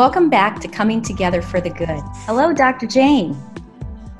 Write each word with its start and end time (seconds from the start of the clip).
Welcome 0.00 0.30
back 0.30 0.60
to 0.60 0.66
Coming 0.66 1.02
Together 1.02 1.42
for 1.42 1.60
the 1.60 1.68
Good. 1.68 2.00
Hello, 2.24 2.54
Dr. 2.54 2.86
Jane. 2.86 3.34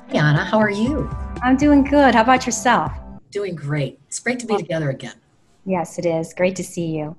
Hey, 0.08 0.18
Anna, 0.18 0.44
how 0.44 0.58
are 0.58 0.68
you? 0.68 1.08
I'm 1.42 1.56
doing 1.56 1.84
good. 1.84 2.14
How 2.14 2.20
about 2.20 2.44
yourself? 2.44 2.92
Doing 3.30 3.54
great. 3.54 3.98
It's 4.06 4.18
great 4.18 4.38
to 4.40 4.46
be 4.46 4.58
together 4.58 4.90
again. 4.90 5.14
Yes, 5.64 5.98
it 5.98 6.04
is. 6.04 6.34
Great 6.34 6.54
to 6.56 6.62
see 6.62 6.88
you. 6.88 7.16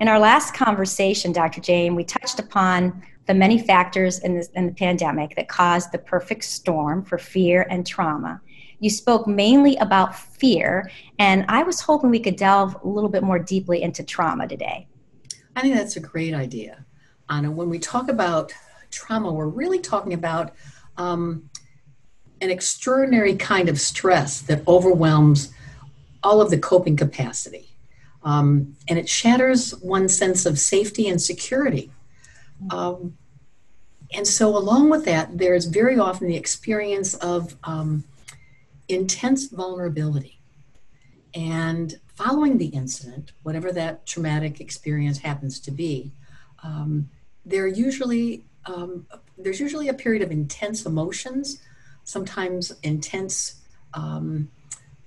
In 0.00 0.08
our 0.08 0.18
last 0.18 0.54
conversation, 0.54 1.30
Dr. 1.30 1.60
Jane, 1.60 1.94
we 1.94 2.02
touched 2.02 2.40
upon 2.40 3.00
the 3.26 3.34
many 3.34 3.60
factors 3.60 4.18
in, 4.18 4.34
this, 4.34 4.48
in 4.56 4.66
the 4.66 4.74
pandemic 4.74 5.36
that 5.36 5.46
caused 5.48 5.92
the 5.92 5.98
perfect 5.98 6.42
storm 6.42 7.04
for 7.04 7.16
fear 7.16 7.64
and 7.70 7.86
trauma. 7.86 8.40
You 8.80 8.90
spoke 8.90 9.28
mainly 9.28 9.76
about 9.76 10.18
fear, 10.18 10.90
and 11.20 11.44
I 11.48 11.62
was 11.62 11.80
hoping 11.80 12.10
we 12.10 12.18
could 12.18 12.34
delve 12.34 12.76
a 12.82 12.88
little 12.88 13.08
bit 13.08 13.22
more 13.22 13.38
deeply 13.38 13.82
into 13.82 14.02
trauma 14.02 14.48
today. 14.48 14.88
I 15.54 15.60
think 15.60 15.76
that's 15.76 15.94
a 15.94 16.00
great 16.00 16.34
idea. 16.34 16.84
Anna, 17.30 17.50
when 17.50 17.70
we 17.70 17.78
talk 17.78 18.08
about 18.08 18.52
trauma, 18.90 19.32
we're 19.32 19.46
really 19.46 19.78
talking 19.78 20.12
about 20.12 20.52
um, 20.96 21.48
an 22.40 22.50
extraordinary 22.50 23.36
kind 23.36 23.68
of 23.68 23.80
stress 23.80 24.40
that 24.42 24.66
overwhelms 24.66 25.52
all 26.24 26.40
of 26.40 26.50
the 26.50 26.58
coping 26.58 26.96
capacity. 26.96 27.68
Um, 28.24 28.76
and 28.88 28.98
it 28.98 29.08
shatters 29.08 29.74
one's 29.76 30.14
sense 30.14 30.44
of 30.44 30.58
safety 30.58 31.08
and 31.08 31.22
security. 31.22 31.90
Um, 32.70 33.16
and 34.12 34.26
so, 34.26 34.54
along 34.56 34.90
with 34.90 35.04
that, 35.04 35.38
there's 35.38 35.66
very 35.66 35.98
often 35.98 36.26
the 36.26 36.36
experience 36.36 37.14
of 37.14 37.56
um, 37.64 38.04
intense 38.88 39.46
vulnerability. 39.46 40.40
And 41.32 41.98
following 42.08 42.58
the 42.58 42.66
incident, 42.66 43.32
whatever 43.44 43.72
that 43.72 44.04
traumatic 44.04 44.60
experience 44.60 45.18
happens 45.18 45.60
to 45.60 45.70
be, 45.70 46.12
um, 46.62 47.08
there 47.44 47.66
usually 47.66 48.44
um, 48.66 49.06
there's 49.38 49.60
usually 49.60 49.88
a 49.88 49.94
period 49.94 50.22
of 50.22 50.30
intense 50.30 50.84
emotions, 50.84 51.62
sometimes 52.04 52.72
intense 52.82 53.62
um, 53.94 54.50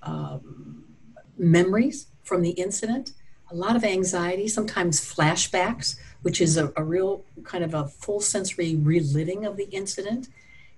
um, 0.01 0.83
memories 1.37 2.07
from 2.23 2.41
the 2.41 2.51
incident, 2.51 3.13
a 3.51 3.55
lot 3.55 3.75
of 3.75 3.83
anxiety, 3.83 4.47
sometimes 4.47 4.99
flashbacks, 4.99 5.99
which 6.23 6.41
is 6.41 6.57
a, 6.57 6.73
a 6.75 6.83
real 6.83 7.23
kind 7.43 7.63
of 7.63 7.73
a 7.73 7.87
full 7.87 8.19
sensory 8.19 8.75
reliving 8.75 9.45
of 9.45 9.57
the 9.57 9.69
incident. 9.69 10.29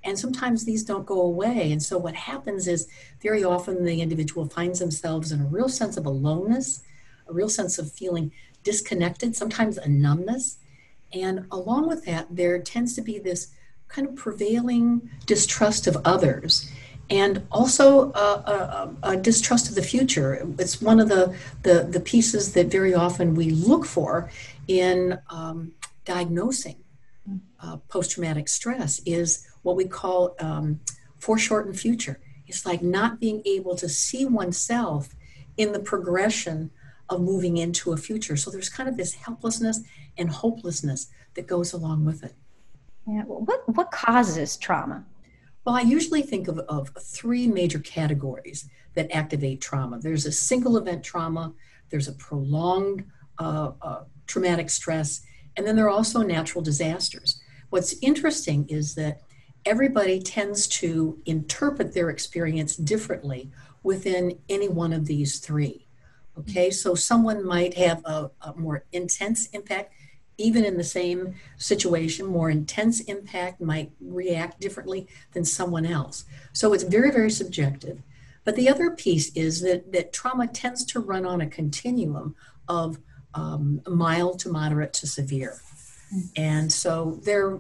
And 0.04 0.20
sometimes 0.20 0.66
these 0.66 0.84
don't 0.84 1.06
go 1.06 1.22
away. 1.22 1.72
And 1.72 1.82
so 1.82 1.98
what 1.98 2.16
happens 2.16 2.68
is 2.68 2.88
very 3.22 3.44
often 3.44 3.86
the 3.86 4.02
individual 4.02 4.46
finds 4.46 4.80
themselves 4.80 5.32
in 5.32 5.42
a 5.42 5.46
real 5.46 5.70
sense 5.70 5.98
of 5.98 6.06
aloneness, 6.06 6.84
a 7.28 7.34
real 7.34 7.50
sense 7.50 7.80
of 7.80 7.92
feeling 7.92 8.32
disconnected, 8.64 9.36
sometimes 9.36 9.78
a 9.78 9.88
numbness 9.88 10.58
and 11.14 11.46
along 11.52 11.88
with 11.88 12.06
that, 12.06 12.28
there 12.30 12.60
tends 12.60 12.96
to 12.96 13.02
be 13.02 13.20
this 13.20 13.52
kind 13.88 14.08
of 14.08 14.16
prevailing 14.16 15.10
distrust 15.26 15.88
of 15.88 15.98
others 16.06 16.72
and 17.10 17.46
also 17.52 18.12
a, 18.14 18.92
a, 19.04 19.18
distrust 19.18 19.70
of 19.70 19.76
the 19.76 19.82
future. 19.82 20.48
It's 20.58 20.82
one 20.82 21.00
of 21.00 21.08
the, 21.08 21.36
the, 21.62 21.84
the, 21.84 22.00
pieces 22.00 22.54
that 22.54 22.68
very 22.68 22.96
often 22.96 23.36
we 23.36 23.52
look 23.52 23.86
for 23.86 24.32
in 24.68 25.20
um, 25.30 25.74
diagnosing 26.04 26.78
uh, 27.62 27.78
post 27.90 28.12
traumatic 28.12 28.48
stress 28.48 29.02
is 29.06 29.48
what 29.62 29.76
we 29.76 29.86
call 29.86 30.36
um, 30.40 30.80
foreshortened 31.18 31.80
future. 31.80 32.20
It's 32.48 32.66
like 32.66 32.82
not 32.82 33.20
being 33.20 33.42
able 33.46 33.76
to 33.76 33.90
see 33.90 34.26
oneself 34.26 35.16
in 35.58 35.72
the 35.72 35.80
progression 35.80 36.72
of 37.10 37.22
moving 37.22 37.58
into 37.58 37.94
a 37.94 37.98
future. 37.98 38.36
So 38.36 38.52
there's 38.52 38.70
kind 38.70 38.90
of 38.90 38.98
this 38.98 39.14
helplessness 39.14 39.82
and 40.18 40.30
hopelessness 40.30 41.08
that 41.36 41.48
goes 41.48 41.74
along 41.74 42.06
with 42.06 42.24
it. 42.24 42.34
Yeah. 43.08 43.24
What, 43.24 43.68
what 43.76 43.92
causes 43.92 44.58
trauma? 44.58 45.06
Well, 45.66 45.76
I 45.76 45.82
usually 45.82 46.22
think 46.22 46.48
of, 46.48 46.60
of 46.60 46.90
three 47.00 47.48
major 47.48 47.80
categories 47.80 48.70
that 48.94 49.12
activate 49.12 49.62
trauma 49.62 50.00
there's 50.00 50.26
a 50.26 50.32
single 50.32 50.78
event 50.78 51.04
trauma, 51.04 51.54
there's 51.90 52.08
a 52.08 52.14
prolonged 52.14 53.04
uh, 53.40 53.72
uh, 53.82 54.04
traumatic 54.26 54.70
stress, 54.70 55.22
and 55.58 55.68
then 55.68 55.76
there 55.76 55.86
are 55.86 55.90
also 55.90 56.22
natural 56.22 56.64
disasters. 56.64 57.42
What's 57.70 57.96
interesting 58.02 58.68
is 58.70 58.96
that 58.96 59.22
everybody 59.66 60.20
tends 60.22 60.68
to 60.68 61.20
interpret 61.26 61.94
their 61.94 62.10
experience 62.10 62.76
differently 62.76 63.52
within 63.84 64.38
any 64.50 64.70
one 64.70 64.94
of 64.94 65.06
these 65.06 65.40
three. 65.40 65.85
Okay, 66.40 66.70
so 66.70 66.96
someone 66.96 67.46
might 67.46 67.76
have 67.76 68.02
a, 68.06 68.30
a 68.42 68.54
more 68.56 68.84
intense 68.92 69.48
impact 69.48 69.94
even 70.38 70.66
in 70.66 70.78
the 70.78 70.84
same 70.84 71.36
situation, 71.58 72.26
more 72.26 72.50
intense 72.50 73.00
impact 73.02 73.62
might 73.62 73.92
react 74.02 74.60
differently 74.60 75.08
than 75.34 75.46
someone 75.46 75.86
else. 75.86 76.26
So 76.54 76.74
it's 76.74 76.84
very, 76.84 77.12
very 77.12 77.32
subjective. 77.32 78.02
But 78.44 78.56
the 78.56 78.70
other 78.70 78.92
piece 78.92 79.32
is 79.36 79.62
that, 79.62 79.92
that 79.94 80.14
trauma 80.14 80.48
tends 80.48 80.86
to 80.86 81.00
run 81.00 81.26
on 81.26 81.42
a 81.42 81.48
continuum 81.48 82.36
of 82.68 83.00
um, 83.34 83.82
mild 83.88 84.40
to 84.40 84.50
moderate 84.50 84.94
to 84.94 85.08
severe. 85.08 85.62
And 86.36 86.72
so 86.72 87.20
there, 87.24 87.58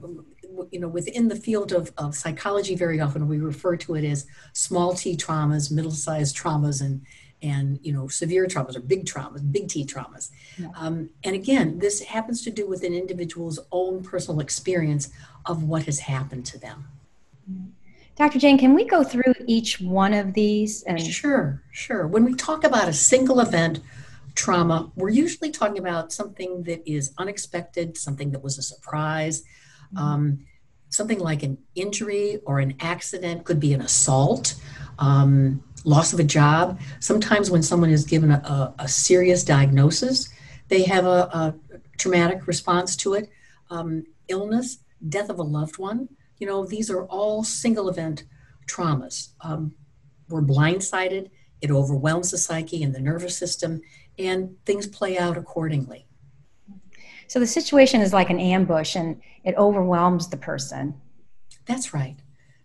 you 0.72 0.80
know, 0.80 0.88
within 0.88 1.28
the 1.28 1.36
field 1.36 1.72
of, 1.72 1.92
of 1.98 2.16
psychology, 2.16 2.76
very 2.76 3.02
often 3.02 3.28
we 3.28 3.40
refer 3.40 3.76
to 3.78 3.96
it 3.96 4.06
as 4.06 4.28
small 4.54 4.94
t 4.94 5.18
traumas, 5.18 5.72
middle 5.72 5.92
sized 5.92 6.38
traumas, 6.38 6.82
and 6.82 7.02
and 7.42 7.80
you 7.84 7.92
know 7.92 8.08
severe 8.08 8.46
traumas 8.46 8.76
or 8.76 8.80
big 8.80 9.06
traumas 9.06 9.52
big 9.52 9.68
t 9.68 9.86
traumas 9.86 10.32
yeah. 10.58 10.68
um, 10.76 11.10
and 11.24 11.36
again 11.36 11.80
this 11.80 12.02
happens 12.02 12.42
to 12.44 12.50
do 12.50 12.68
with 12.68 12.84
an 12.84 12.94
individual's 12.94 13.60
own 13.72 14.04
personal 14.04 14.40
experience 14.40 15.10
of 15.46 15.64
what 15.64 15.84
has 15.84 16.00
happened 16.00 16.46
to 16.46 16.58
them 16.58 16.88
dr 18.16 18.38
jane 18.40 18.58
can 18.58 18.74
we 18.74 18.86
go 18.86 19.04
through 19.04 19.34
each 19.48 19.80
one 19.82 20.14
of 20.14 20.34
these 20.34 20.84
and 20.84 21.02
sure 21.02 21.62
sure 21.72 22.08
when 22.08 22.24
we 22.24 22.34
talk 22.34 22.64
about 22.64 22.88
a 22.88 22.94
single 22.94 23.40
event 23.40 23.80
trauma 24.34 24.92
we're 24.96 25.10
usually 25.10 25.52
talking 25.52 25.78
about 25.78 26.12
something 26.12 26.64
that 26.64 26.82
is 26.90 27.14
unexpected 27.18 27.98
something 27.98 28.32
that 28.32 28.44
was 28.44 28.58
a 28.58 28.62
surprise 28.62 29.42
mm-hmm. 29.42 29.98
um, 29.98 30.40
something 30.90 31.20
like 31.20 31.44
an 31.44 31.58
injury 31.76 32.40
or 32.46 32.60
an 32.60 32.74
accident 32.80 33.44
could 33.44 33.60
be 33.60 33.74
an 33.74 33.82
assault 33.82 34.56
um, 35.00 35.62
loss 35.86 36.12
of 36.12 36.20
a 36.20 36.24
job. 36.24 36.80
Sometimes 37.00 37.50
when 37.50 37.64
someone 37.64 37.90
is 37.90 38.04
given 38.04 38.32
a, 38.32 38.36
a, 38.36 38.76
a 38.80 38.88
serious 38.88 39.44
diagnosis, 39.44 40.30
they 40.68 40.84
have 40.84 41.06
a, 41.06 41.30
a 41.32 41.56
traumatic 41.98 42.48
response 42.48 42.96
to 42.98 43.14
it. 43.14 43.30
Um, 43.70 44.04
illness, 44.28 44.80
death 45.08 45.30
of 45.30 45.40
a 45.40 45.44
loved 45.44 45.78
one. 45.78 46.10
You 46.40 46.48
know, 46.48 46.66
these 46.66 46.90
are 46.90 47.06
all 47.06 47.44
single 47.44 47.88
event 47.88 48.24
traumas. 48.68 49.30
Um, 49.42 49.74
we're 50.28 50.42
blindsided, 50.42 51.30
it 51.62 51.72
overwhelms 51.72 52.32
the 52.32 52.38
psyche 52.38 52.84
and 52.84 52.94
the 52.94 53.00
nervous 53.00 53.38
system, 53.38 53.82
and 54.18 54.56
things 54.66 54.88
play 54.88 55.18
out 55.18 55.38
accordingly. 55.38 56.08
So 57.28 57.40
the 57.40 57.48
situation 57.48 58.02
is 58.02 58.14
like 58.14 58.30
an 58.30 58.40
ambush 58.40 58.96
and 58.96 59.22
it 59.44 59.56
overwhelms 59.56 60.30
the 60.30 60.38
person. 60.38 60.96
That's 61.66 61.94
right. 61.94 62.18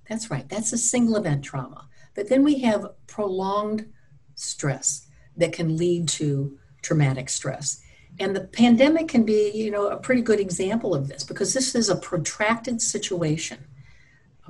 That's 0.09 0.31
right. 0.31 0.49
That's 0.49 0.73
a 0.73 0.79
single 0.79 1.17
event 1.17 1.45
trauma. 1.45 1.89
But 2.21 2.29
then 2.29 2.45
we 2.45 2.59
have 2.59 2.87
prolonged 3.07 3.91
stress 4.35 5.09
that 5.39 5.55
can 5.55 5.79
lead 5.79 6.07
to 6.09 6.59
traumatic 6.83 7.31
stress. 7.31 7.81
And 8.19 8.37
the 8.37 8.43
pandemic 8.43 9.09
can 9.09 9.25
be, 9.25 9.51
you 9.55 9.71
know, 9.71 9.89
a 9.89 9.97
pretty 9.97 10.21
good 10.21 10.39
example 10.39 10.95
of 10.95 11.09
this 11.09 11.25
because 11.25 11.55
this 11.55 11.75
is 11.75 11.89
a 11.89 11.97
protracted 11.97 12.83
situation. 12.83 13.65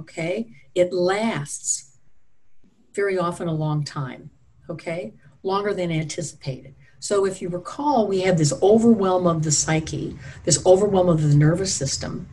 Okay? 0.00 0.50
It 0.74 0.92
lasts 0.92 1.96
very 2.92 3.16
often 3.16 3.46
a 3.46 3.54
long 3.54 3.84
time. 3.84 4.30
Okay? 4.68 5.14
Longer 5.44 5.72
than 5.72 5.92
anticipated. 5.92 6.74
So 6.98 7.24
if 7.24 7.40
you 7.40 7.48
recall, 7.48 8.08
we 8.08 8.22
have 8.22 8.36
this 8.36 8.52
overwhelm 8.64 9.28
of 9.28 9.44
the 9.44 9.52
psyche, 9.52 10.18
this 10.42 10.60
overwhelm 10.66 11.08
of 11.08 11.22
the 11.22 11.36
nervous 11.36 11.72
system, 11.72 12.28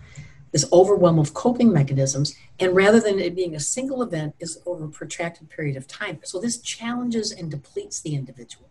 this 0.52 0.66
overwhelm 0.72 1.20
of 1.20 1.34
coping 1.34 1.72
mechanisms, 1.72 2.36
and 2.60 2.76
rather 2.76 3.00
than 3.00 3.20
it 3.20 3.36
being 3.36 3.56
a 3.56 3.60
single 3.60 4.02
event, 4.02 4.36
is 4.40 4.62
over 4.66 4.86
a 4.86 4.90
protracted 4.90 5.50
period 5.50 5.76
of 5.76 5.88
time. 5.88 6.20
So 6.24 6.40
this 6.40 6.58
challenges 6.60 7.32
and 7.32 7.52
depletes 7.52 8.02
the 8.02 8.16
individual. 8.16 8.70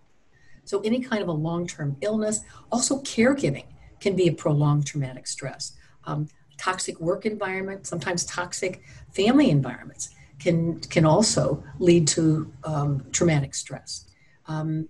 So 0.65 0.81
any 0.81 1.01
kind 1.01 1.23
of 1.23 1.29
a 1.29 1.33
long-term 1.33 1.97
illness, 2.01 2.41
also 2.73 3.01
caregiving 3.03 3.67
can 4.01 4.17
be 4.17 4.29
a 4.29 4.33
prolonged 4.33 4.87
traumatic 4.87 5.27
stress. 5.27 5.73
Um, 6.05 6.29
toxic 6.59 7.01
work 7.01 7.27
environment, 7.27 7.87
sometimes 7.87 8.25
toxic 8.25 8.83
family 9.13 9.51
environments 9.51 10.11
can 10.39 10.81
can 10.81 11.05
also 11.05 11.63
lead 11.79 12.07
to 12.09 12.53
um, 12.65 13.07
traumatic 13.13 13.55
stress. 13.55 14.07
Um, 14.47 14.89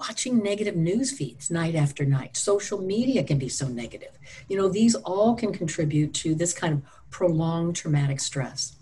watching 0.00 0.42
negative 0.42 0.76
news 0.76 1.12
feeds 1.12 1.50
night 1.50 1.74
after 1.74 2.04
night. 2.06 2.36
Social 2.36 2.80
media 2.80 3.22
can 3.22 3.38
be 3.38 3.48
so 3.48 3.68
negative. 3.68 4.18
You 4.48 4.56
know, 4.56 4.68
these 4.68 4.94
all 4.94 5.34
can 5.34 5.52
contribute 5.52 6.14
to 6.14 6.34
this 6.34 6.54
kind 6.54 6.74
of 6.74 6.82
prolonged 7.10 7.76
traumatic 7.76 8.18
stress. 8.18 8.76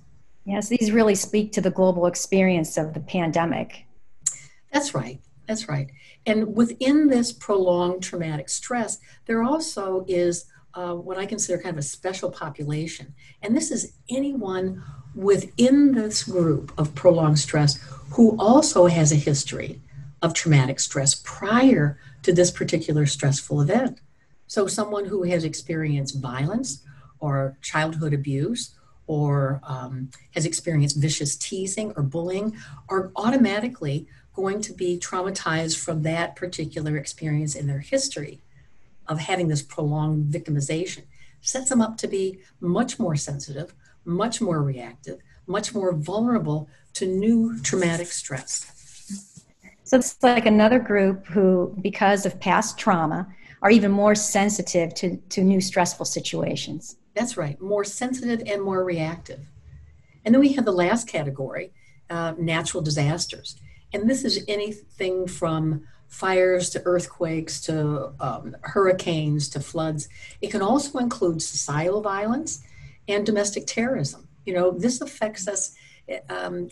Yes, 0.44 0.68
these 0.68 0.92
really 0.92 1.16
speak 1.16 1.52
to 1.52 1.60
the 1.60 1.70
global 1.70 2.06
experience 2.06 2.78
of 2.78 2.94
the 2.94 3.00
pandemic. 3.00 3.84
That's 4.72 4.94
right. 4.94 5.20
That's 5.46 5.68
right. 5.68 5.90
And 6.24 6.54
within 6.54 7.08
this 7.08 7.32
prolonged 7.32 8.02
traumatic 8.02 8.48
stress, 8.48 8.98
there 9.26 9.42
also 9.42 10.04
is 10.06 10.44
uh, 10.74 10.94
what 10.94 11.18
I 11.18 11.26
consider 11.26 11.60
kind 11.60 11.74
of 11.74 11.78
a 11.78 11.82
special 11.82 12.30
population. 12.30 13.14
And 13.42 13.56
this 13.56 13.70
is 13.70 13.94
anyone 14.08 14.84
within 15.14 15.92
this 15.92 16.22
group 16.22 16.72
of 16.78 16.94
prolonged 16.94 17.38
stress 17.38 17.76
who 18.12 18.36
also 18.38 18.86
has 18.86 19.10
a 19.10 19.16
history 19.16 19.80
of 20.22 20.34
traumatic 20.34 20.80
stress 20.80 21.14
prior 21.14 21.98
to 22.22 22.32
this 22.32 22.50
particular 22.50 23.06
stressful 23.06 23.60
event. 23.60 24.00
So, 24.46 24.66
someone 24.66 25.06
who 25.06 25.24
has 25.24 25.44
experienced 25.44 26.20
violence 26.20 26.82
or 27.20 27.56
childhood 27.62 28.14
abuse 28.14 28.74
or 29.06 29.60
um, 29.64 30.10
has 30.34 30.46
experienced 30.46 30.96
vicious 30.96 31.36
teasing 31.36 31.92
or 31.96 32.02
bullying 32.02 32.56
are 32.88 33.10
automatically 33.16 34.06
going 34.34 34.60
to 34.60 34.72
be 34.72 34.98
traumatized 34.98 35.76
from 35.76 36.02
that 36.02 36.36
particular 36.36 36.96
experience 36.96 37.54
in 37.54 37.66
their 37.66 37.80
history 37.80 38.40
of 39.08 39.18
having 39.18 39.48
this 39.48 39.62
prolonged 39.62 40.32
victimization. 40.32 41.02
Sets 41.40 41.70
them 41.70 41.80
up 41.80 41.96
to 41.98 42.06
be 42.06 42.38
much 42.60 42.98
more 42.98 43.16
sensitive, 43.16 43.74
much 44.04 44.40
more 44.40 44.62
reactive, 44.62 45.20
much 45.46 45.74
more 45.74 45.92
vulnerable 45.92 46.68
to 46.94 47.06
new 47.06 47.58
traumatic 47.62 48.08
stress. 48.08 48.77
So 49.88 49.96
it's 49.96 50.22
like 50.22 50.44
another 50.44 50.78
group 50.78 51.26
who, 51.28 51.74
because 51.80 52.26
of 52.26 52.38
past 52.38 52.78
trauma, 52.78 53.26
are 53.62 53.70
even 53.70 53.90
more 53.90 54.14
sensitive 54.14 54.92
to, 54.96 55.16
to 55.16 55.42
new 55.42 55.62
stressful 55.62 56.04
situations. 56.04 56.98
That's 57.14 57.38
right, 57.38 57.58
more 57.58 57.84
sensitive 57.84 58.46
and 58.46 58.60
more 58.60 58.84
reactive. 58.84 59.40
And 60.26 60.34
then 60.34 60.40
we 60.40 60.52
have 60.52 60.66
the 60.66 60.72
last 60.72 61.08
category, 61.08 61.72
uh, 62.10 62.34
natural 62.38 62.82
disasters. 62.82 63.58
And 63.94 64.10
this 64.10 64.26
is 64.26 64.44
anything 64.46 65.26
from 65.26 65.86
fires 66.06 66.68
to 66.70 66.82
earthquakes 66.84 67.58
to 67.62 68.12
um, 68.20 68.58
hurricanes 68.64 69.48
to 69.48 69.60
floods. 69.60 70.10
It 70.42 70.50
can 70.50 70.60
also 70.60 70.98
include 70.98 71.40
societal 71.40 72.02
violence 72.02 72.62
and 73.08 73.24
domestic 73.24 73.66
terrorism. 73.66 74.28
You 74.44 74.52
know, 74.52 74.70
this 74.70 75.00
affects 75.00 75.48
us 75.48 75.74
um, 76.28 76.68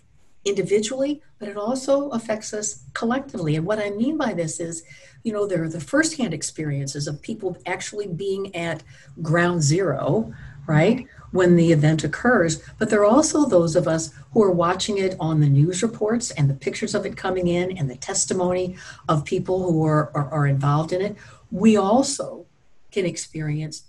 individually, 0.47 1.21
but 1.39 1.49
it 1.49 1.57
also 1.57 2.09
affects 2.11 2.55
us 2.55 2.85
collectively. 2.95 3.57
And 3.57 3.67
what 3.67 3.79
I 3.79 3.91
mean 3.91 4.17
by 4.17 4.33
this 4.33 4.61
is, 4.61 4.85
you 5.25 5.33
know, 5.33 5.47
there 5.47 5.65
are 5.65 5.69
the 5.69 5.81
firsthand 5.81 6.33
experiences 6.33 7.09
of 7.09 7.21
people 7.21 7.59
actually 7.67 8.07
being 8.07 8.55
at 8.55 8.83
ground 9.21 9.63
zero, 9.63 10.33
right, 10.67 11.07
when 11.33 11.57
the 11.57 11.73
event 11.73 12.05
occurs. 12.05 12.63
But 12.79 12.91
there 12.91 13.01
are 13.01 13.07
also 13.07 13.45
those 13.45 13.77
of 13.77 13.89
us 13.89 14.15
who 14.33 14.43
are 14.43 14.53
watching 14.53 14.99
it 14.99 15.17
on 15.19 15.41
the 15.41 15.49
news 15.49 15.83
reports 15.83 16.31
and 16.31 16.49
the 16.49 16.55
pictures 16.55 16.95
of 16.95 17.05
it 17.05 17.17
coming 17.17 17.49
in 17.49 17.77
and 17.77 17.91
the 17.91 17.97
testimony 17.97 18.77
of 19.09 19.25
people 19.25 19.71
who 19.71 19.85
are, 19.85 20.11
are, 20.15 20.31
are 20.31 20.47
involved 20.47 20.93
in 20.93 21.03
it. 21.03 21.17
We 21.51 21.77
also 21.77 22.47
can 22.93 23.05
experience 23.05 23.83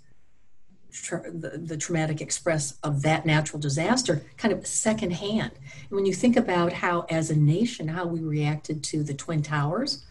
tra- 1.02 1.30
the, 1.30 1.58
the 1.58 1.76
traumatic 1.76 2.20
express 2.20 2.74
of 2.82 3.02
that 3.02 3.26
natural 3.26 3.60
disaster 3.60 4.22
kind 4.36 4.52
of 4.52 4.66
secondhand. 4.66 5.52
And 5.52 5.90
when 5.90 6.06
you 6.06 6.14
think 6.14 6.36
about 6.36 6.72
how, 6.72 7.06
as 7.10 7.30
a 7.30 7.36
nation, 7.36 7.88
how 7.88 8.06
we 8.06 8.20
reacted 8.20 8.82
to 8.84 9.02
the 9.02 9.14
Twin 9.14 9.42
Towers 9.42 10.04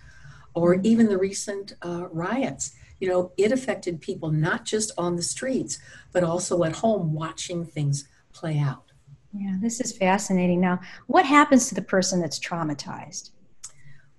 or 0.54 0.75
mm-hmm. 0.75 0.86
even 0.86 1.07
the 1.07 1.18
recent 1.18 1.74
uh, 1.84 2.07
riots, 2.12 2.75
you 3.00 3.07
know, 3.07 3.31
it 3.38 3.51
affected 3.51 4.01
people 4.01 4.31
not 4.31 4.66
just 4.66 4.92
on 4.98 5.16
the 5.16 5.22
streets, 5.22 5.80
but 6.12 6.24
also 6.24 6.63
at 6.63 6.78
home 6.78 7.13
watching 7.13 7.66
things 7.66 8.07
play 8.33 8.57
out. 8.57 8.92
Yeah, 9.33 9.57
this 9.62 9.80
is 9.80 9.95
fascinating. 9.95 10.62
Now, 10.62 10.80
what 11.06 11.25
happens 11.25 11.68
to 11.69 11.75
the 11.75 11.81
person 11.81 12.19
that's 12.19 12.40
traumatized? 12.40 13.31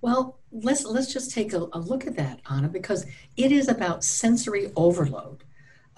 Well, 0.01 0.39
let's 0.51 0.85
let's 0.85 1.11
just 1.11 1.33
take 1.33 1.51
a, 1.51 1.67
a, 1.73 1.79
look 1.79 2.07
at 2.07 2.15
that, 2.15 2.39
Anna, 2.49 2.69
because 2.69 3.05
it 3.35 3.51
is 3.51 3.67
about 3.67 4.03
sensory 4.03 4.71
overload 4.77 5.43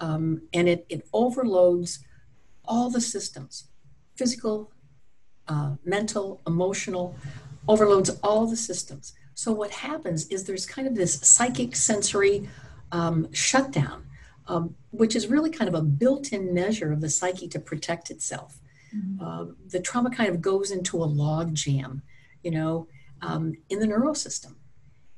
um, 0.02 0.42
and 0.52 0.68
it, 0.68 0.84
it 0.88 1.06
overloads 1.12 2.00
all 2.64 2.90
the 2.90 3.00
systems 3.00 3.68
physical, 4.16 4.70
uh, 5.48 5.74
mental, 5.84 6.42
emotional, 6.46 7.16
overloads 7.66 8.10
all 8.22 8.46
the 8.46 8.56
systems. 8.56 9.14
So, 9.34 9.52
what 9.52 9.70
happens 9.70 10.26
is 10.26 10.44
there's 10.44 10.66
kind 10.66 10.86
of 10.86 10.94
this 10.94 11.14
psychic 11.20 11.74
sensory 11.74 12.48
um, 12.90 13.32
shutdown, 13.32 14.04
um, 14.48 14.74
which 14.90 15.16
is 15.16 15.28
really 15.28 15.50
kind 15.50 15.68
of 15.68 15.74
a 15.74 15.82
built 15.82 16.32
in 16.32 16.52
measure 16.52 16.92
of 16.92 17.00
the 17.00 17.08
psyche 17.08 17.48
to 17.48 17.58
protect 17.58 18.10
itself. 18.10 18.60
Mm-hmm. 18.94 19.24
Uh, 19.24 19.44
the 19.68 19.80
trauma 19.80 20.10
kind 20.10 20.28
of 20.28 20.42
goes 20.42 20.72
into 20.72 20.96
a 21.02 21.06
log 21.06 21.54
jam, 21.54 22.02
you 22.42 22.50
know, 22.50 22.88
um, 23.22 23.54
in 23.70 23.78
the 23.78 23.86
neural 23.86 24.14
system 24.14 24.56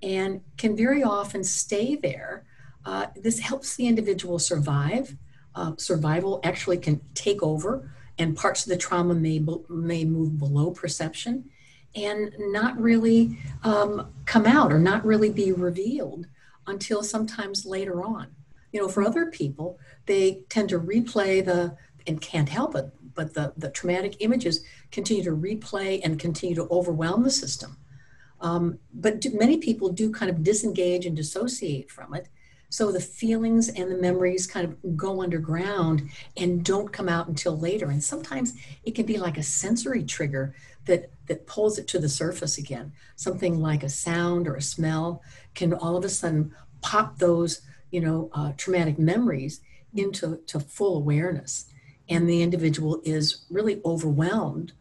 and 0.03 0.43
can 0.59 0.77
very 0.77 1.03
often 1.03 1.43
stay 1.43 1.97
there 1.97 2.45
uh, 2.85 3.07
this 3.17 3.39
helps 3.39 3.77
the 3.77 3.87
individual 3.87 4.39
survive. 4.39 5.17
Uh, 5.55 5.73
survival 5.77 6.41
actually 6.45 6.79
can 6.79 7.01
take 7.15 7.43
over, 7.43 7.91
and 8.19 8.37
parts 8.37 8.65
of 8.65 8.71
the 8.71 8.77
trauma 8.77 9.15
may 9.15 9.45
may 9.69 10.05
move 10.05 10.39
below 10.39 10.71
perception, 10.71 11.49
and 11.95 12.33
not 12.39 12.79
really 12.81 13.39
um, 13.63 14.13
come 14.27 14.47
out 14.47 14.73
or 14.73 14.79
not 14.79 15.05
really 15.05 15.31
be 15.31 15.53
revealed 15.53 16.27
until 16.67 17.03
sometimes 17.03 17.65
later 17.65 18.03
on. 18.03 18.29
You 18.73 18.81
know, 18.81 18.89
for 18.89 19.03
other 19.03 19.27
people, 19.27 19.79
they 20.07 20.43
tend 20.49 20.69
to 20.71 20.81
replay 20.81 21.45
the 21.45 21.77
and 22.07 22.21
can't 22.21 22.49
help 22.49 22.75
it, 22.75 22.91
but 23.15 23.33
the 23.35 23.55
the 23.57 23.71
traumatic 23.71 24.17
images 24.21 24.63
continue 24.91 25.25
to 25.25 25.37
replay 25.37 26.01
and 26.05 26.19
continue 26.19 26.55
to 26.57 26.69
overwhelm 26.71 27.23
the 27.23 27.31
system. 27.31 27.79
Um, 28.41 28.79
but 28.93 29.21
do, 29.23 29.31
many 29.33 29.57
people 29.57 29.89
do 29.89 30.13
kind 30.13 30.31
of 30.31 30.43
disengage 30.43 31.07
and 31.07 31.17
dissociate 31.17 31.91
from 31.91 32.13
it 32.15 32.29
so 32.75 32.91
the 32.91 32.99
feelings 32.99 33.69
and 33.69 33.89
the 33.89 33.97
memories 33.97 34.49
kind 34.49 34.67
of 34.67 34.97
go 34.97 35.23
underground 35.23 36.11
and 36.37 36.65
don't 36.65 36.93
come 36.93 37.09
out 37.09 37.29
until 37.29 37.57
later. 37.57 37.89
And 37.89 38.03
sometimes 38.03 38.55
it 38.83 38.97
can 38.97 39.07
be 39.07 39.17
like 39.17 39.39
a 39.39 39.45
sensory 39.45 40.03
trigger 40.03 40.57
that, 40.87 41.13
that 41.29 41.47
pulls 41.47 41.79
it 41.79 41.87
to 41.87 42.01
the 42.01 42.09
surface 42.09 42.59
again. 42.59 42.91
Something 43.15 43.61
like 43.61 43.85
a 43.85 43.89
sound 43.89 44.49
or 44.49 44.57
a 44.57 44.61
smell 44.61 45.23
can 45.55 45.73
all 45.73 45.97
of 45.97 46.05
a 46.05 46.09
sudden 46.09 46.53
pop 46.81 47.19
those, 47.19 47.61
you 47.93 48.01
know, 48.01 48.29
uh, 48.33 48.55
traumatic 48.57 48.99
memories 48.99 49.61
into 49.95 50.41
to 50.49 50.59
full 50.59 50.97
awareness. 50.97 51.67
And 52.09 52.29
the 52.29 52.43
individual 52.43 53.01
is 53.05 53.45
really 53.51 53.81
overwhelmed 53.85 54.73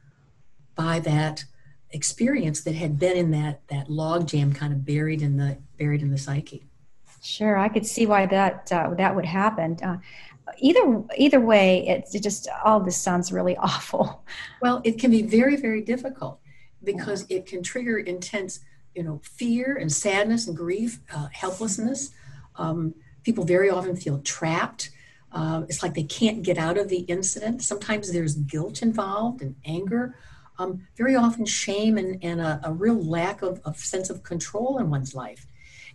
by 0.73 0.99
that 1.01 1.43
experience 1.91 2.61
that 2.61 2.73
had 2.73 2.97
been 2.97 3.17
in 3.17 3.29
that 3.29 3.61
that 3.67 3.87
log 3.87 4.27
jam 4.27 4.51
kind 4.51 4.73
of 4.73 4.83
buried 4.83 5.21
in 5.21 5.37
the 5.37 5.59
buried 5.77 6.01
in 6.01 6.09
the 6.09 6.17
psyche. 6.17 6.65
Sure, 7.24 7.58
I 7.58 7.70
could 7.70 7.86
see 7.86 8.06
why 8.06 8.25
that 8.25 8.70
uh, 8.70 8.94
that 8.96 9.15
would 9.15 9.25
happen. 9.25 9.77
Uh, 9.82 9.98
either 10.58 11.03
either 11.18 11.39
way, 11.39 11.88
it's 11.88 12.13
it 12.13 12.22
just 12.22 12.50
all 12.65 12.82
this 12.82 12.98
sounds 12.98 13.32
really 13.32 13.56
awful. 13.70 14.25
Well, 14.62 14.82
it 14.84 15.00
can 15.00 15.10
be 15.10 15.22
very 15.22 15.56
very 15.56 15.82
difficult 15.82 16.39
because 16.84 17.25
yeah. 17.30 17.38
it 17.38 17.46
can 17.46 17.63
trigger 17.63 17.98
intense, 17.98 18.60
you 18.94 19.03
know, 19.03 19.22
fear 19.24 19.77
and 19.77 19.89
sadness 19.89 20.48
and 20.48 20.58
grief, 20.58 21.00
uh, 21.15 21.30
helplessness. 21.32 22.12
Um, 22.58 22.94
people 23.24 23.46
very 23.46 23.70
often 23.70 23.96
feel 23.96 24.20
trapped. 24.20 24.89
Uh, 25.32 25.63
it's 25.70 25.82
like 25.82 25.94
they 25.94 26.03
can't 26.03 26.44
get 26.44 26.58
out 26.58 26.77
of 26.77 26.89
the 26.89 27.00
incident. 27.03 27.63
Sometimes 27.63 28.12
there's 28.12 28.36
guilt 28.36 28.82
involved 28.82 29.42
and 29.42 29.56
anger. 29.63 30.18
Um, 30.60 30.86
very 30.98 31.15
often 31.15 31.46
shame 31.46 31.98
and, 31.98 32.22
and 32.22 32.42
a, 32.42 32.60
a 32.65 32.74
real 32.74 33.01
lack 33.01 33.42
of, 33.42 33.62
of 33.63 33.77
sense 33.77 34.10
of 34.10 34.24
control 34.24 34.77
in 34.77 34.89
one's 34.89 35.15
life. 35.15 35.48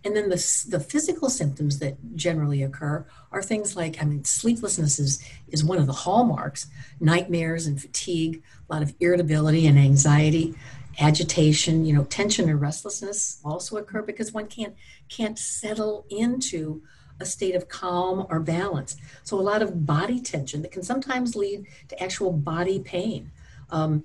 And 0.05 0.15
then 0.15 0.29
the, 0.29 0.65
the 0.69 0.79
physical 0.79 1.29
symptoms 1.29 1.79
that 1.79 1.97
generally 2.15 2.63
occur 2.63 3.05
are 3.31 3.41
things 3.41 3.75
like, 3.75 4.01
I 4.01 4.05
mean, 4.05 4.23
sleeplessness 4.23 4.97
is, 4.97 5.23
is 5.49 5.63
one 5.63 5.77
of 5.77 5.87
the 5.87 5.93
hallmarks, 5.93 6.67
nightmares 6.99 7.67
and 7.67 7.81
fatigue, 7.81 8.41
a 8.69 8.73
lot 8.73 8.81
of 8.81 8.93
irritability 8.99 9.67
and 9.67 9.77
anxiety, 9.77 10.55
agitation, 10.99 11.85
you 11.85 11.93
know, 11.93 12.05
tension 12.05 12.49
and 12.49 12.61
restlessness 12.61 13.39
also 13.43 13.77
occur 13.77 14.01
because 14.01 14.33
one 14.33 14.47
can't, 14.47 14.75
can't 15.09 15.37
settle 15.37 16.05
into 16.09 16.81
a 17.19 17.25
state 17.25 17.55
of 17.55 17.67
calm 17.67 18.25
or 18.29 18.39
balance. 18.39 18.95
So 19.23 19.37
a 19.37 19.41
lot 19.41 19.61
of 19.61 19.85
body 19.85 20.21
tension 20.21 20.61
that 20.61 20.71
can 20.71 20.83
sometimes 20.83 21.35
lead 21.35 21.65
to 21.89 22.01
actual 22.01 22.31
body 22.31 22.79
pain. 22.79 23.31
Um, 23.69 24.03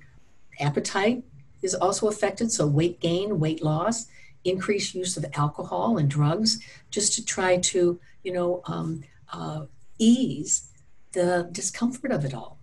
appetite 0.61 1.23
is 1.63 1.75
also 1.75 2.09
affected, 2.09 2.51
so 2.51 2.67
weight 2.67 3.01
gain, 3.01 3.39
weight 3.39 3.63
loss, 3.63 4.07
increased 4.45 4.95
use 4.95 5.17
of 5.17 5.25
alcohol 5.35 5.99
and 5.99 6.09
drugs 6.09 6.61
just 6.91 7.15
to 7.15 7.25
try 7.25 7.59
to, 7.59 8.01
you 8.23 8.33
know, 8.33 8.63
um, 8.67 9.03
uh, 9.33 9.67
ease 9.99 10.71
the 11.13 11.49
discomfort 11.53 12.13
of 12.13 12.25
it 12.25 12.35
all. 12.35 12.59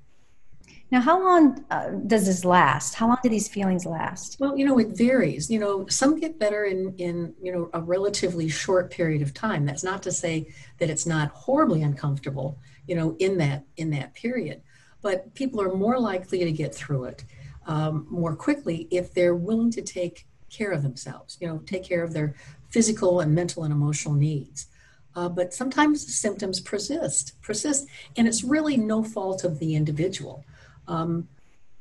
Now, 0.92 1.00
how 1.00 1.24
long 1.24 1.64
uh, 1.72 1.92
does 2.06 2.26
this 2.26 2.44
last? 2.44 2.96
How 2.96 3.08
long 3.08 3.18
do 3.24 3.30
these 3.30 3.48
feelings 3.48 3.86
last? 3.86 4.38
Well, 4.42 4.58
you 4.58 4.66
know, 4.66 4.78
it 4.78 4.90
varies. 4.90 5.50
You 5.50 5.60
know, 5.60 5.88
some 5.88 6.20
get 6.20 6.38
better 6.38 6.66
in 6.66 6.94
in 6.98 7.34
you 7.42 7.54
know 7.54 7.70
a 7.74 7.82
relatively 7.82 8.50
short 8.50 8.92
period 8.92 9.22
of 9.22 9.34
time. 9.34 9.66
That's 9.66 9.86
not 9.86 10.04
to 10.04 10.12
say 10.12 10.54
that 10.80 10.90
it's 10.90 11.06
not 11.06 11.30
horribly 11.30 11.82
uncomfortable. 11.82 12.60
You 12.88 12.96
know, 12.96 13.16
in 13.20 13.38
that 13.38 13.64
in 13.78 13.90
that 13.92 14.14
period, 14.16 14.64
but 15.02 15.34
people 15.34 15.62
are 15.62 15.74
more 15.74 15.98
likely 15.98 16.44
to 16.44 16.52
get 16.52 16.76
through 16.76 17.06
it 17.06 17.24
um, 17.68 18.06
more 18.10 18.36
quickly 18.36 18.90
if 18.92 19.14
they're 19.14 19.36
willing 19.36 19.72
to 19.72 19.82
take 19.82 20.28
care 20.52 20.72
of 20.72 20.84
themselves, 20.84 21.38
you 21.40 21.48
know, 21.48 21.58
take 21.66 21.84
care 21.84 22.04
of 22.04 22.14
their 22.14 22.36
physical 22.70 23.20
and 23.22 23.34
mental 23.34 23.64
and 23.64 23.74
emotional 23.74 24.14
needs. 24.14 24.68
uh, 25.16 25.30
but 25.30 25.54
sometimes 25.54 26.06
the 26.06 26.12
symptoms 26.12 26.60
persist, 26.60 27.40
persist, 27.42 27.88
and 28.16 28.28
it's 28.28 28.44
really 28.44 28.78
no 28.78 29.04
fault 29.04 29.44
of 29.44 29.60
the 29.60 29.76
individual, 29.76 30.46
um, 30.88 31.28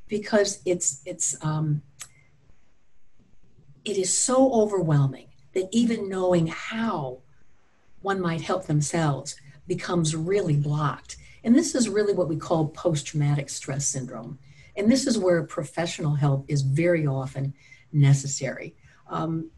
because 0.08 0.60
it's 0.64 1.00
it's 1.06 1.36
um, 1.44 1.82
it 3.84 3.96
is 3.96 4.16
so 4.16 4.52
overwhelming 4.52 5.28
that 5.54 5.68
even 5.70 6.08
knowing 6.08 6.48
how 6.48 7.18
one 8.02 8.20
might 8.20 8.40
help 8.40 8.66
themselves 8.66 9.36
becomes 9.66 10.16
really 10.16 10.56
blocked. 10.56 11.16
And 11.44 11.54
this 11.54 11.74
is 11.74 11.88
really 11.88 12.12
what 12.12 12.28
we 12.28 12.36
call 12.36 12.68
post 12.68 13.06
traumatic 13.06 13.48
stress 13.48 13.86
syndrome. 13.86 14.38
And 14.76 14.90
this 14.90 15.06
is 15.06 15.18
where 15.18 15.42
professional 15.42 16.14
help 16.14 16.44
is 16.48 16.62
very 16.62 17.06
often 17.06 17.54
necessary. 17.92 18.74
Um, 19.08 19.50